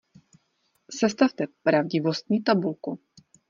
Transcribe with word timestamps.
Sestavte 0.99 1.47
pravdivostní 1.63 2.41
tabulku. 2.43 2.99